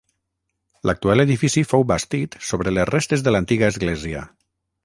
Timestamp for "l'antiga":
3.37-3.73